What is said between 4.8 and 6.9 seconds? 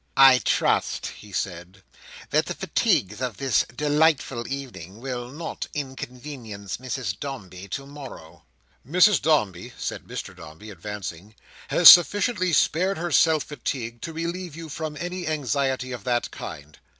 will not inconvenience